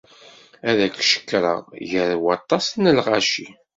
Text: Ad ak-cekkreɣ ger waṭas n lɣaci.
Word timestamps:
Ad 0.69 0.79
ak-cekkreɣ 0.87 1.59
ger 1.89 2.11
waṭas 2.23 2.67
n 2.81 2.83
lɣaci. 2.97 3.47